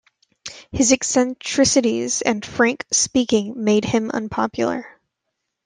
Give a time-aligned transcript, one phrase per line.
[0.71, 4.99] His eccentricities and frank speaking made him unpopular.